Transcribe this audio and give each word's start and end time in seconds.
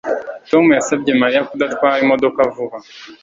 Tom 0.49 0.65
yasabye 0.77 1.11
Mariya 1.21 1.47
kudatwara 1.49 2.01
imodoka 2.03 2.39
vuba 2.53 2.77